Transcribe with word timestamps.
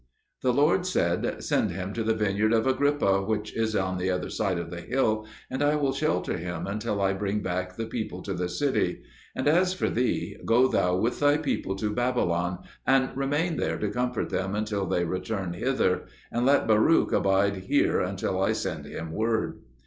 The 0.41 0.51
Lord 0.51 0.87
said, 0.87 1.43
"Send 1.43 1.69
him 1.69 1.93
to 1.93 2.03
the 2.03 2.15
vineyard 2.15 2.53
of 2.53 2.65
Agrippa 2.65 3.21
which 3.21 3.55
is 3.55 3.75
on 3.75 3.99
the 3.99 4.09
other 4.09 4.31
side 4.31 4.57
of 4.57 4.71
the 4.71 4.81
hill, 4.81 5.27
and 5.47 5.61
I 5.61 5.75
will 5.75 5.93
shelter 5.93 6.39
him 6.39 6.65
until 6.65 6.99
I 6.99 7.13
bring 7.13 7.43
back 7.43 7.75
the 7.75 7.85
people 7.85 8.23
to 8.23 8.33
the 8.33 8.49
city. 8.49 9.03
And 9.35 9.47
as 9.47 9.75
for 9.75 9.91
thee, 9.91 10.37
go 10.43 10.67
thou 10.67 10.95
with 10.95 11.19
thy 11.19 11.37
people 11.37 11.75
to 11.75 11.93
Babylon, 11.93 12.63
and 12.87 13.15
remain 13.15 13.57
there 13.57 13.77
to 13.77 13.91
comfort 13.91 14.31
them 14.31 14.55
until 14.55 14.87
they 14.87 15.05
return 15.05 15.53
hither. 15.53 16.07
And 16.31 16.47
let 16.47 16.67
Baruch 16.67 17.11
abide 17.11 17.57
here 17.57 17.99
until 18.01 18.41
I 18.41 18.53
send 18.53 18.87
him 18.87 19.11
word." 19.11 19.59